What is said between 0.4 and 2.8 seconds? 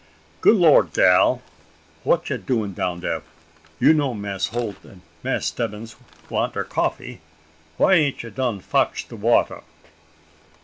"Good lor, gal! wha you doin'